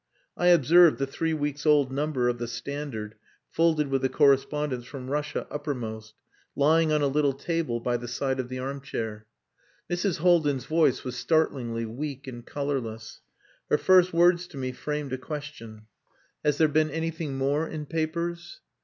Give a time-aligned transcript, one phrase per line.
[0.35, 3.13] I observed the three weeks' old number of the Standard
[3.51, 6.15] folded with the correspondence from Russia uppermost,
[6.55, 9.27] lying on a little table by the side of the armchair.
[9.91, 10.17] Mrs.
[10.17, 13.21] Haldin's voice was startlingly weak and colourless.
[13.69, 15.85] Her first words to me framed a question.
[16.43, 18.59] "Has there been anything more in papers?"